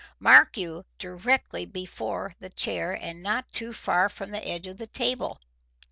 [0.17, 4.87] Mark you, directly before the chair and not too far from the edge of the
[4.87, 5.39] table.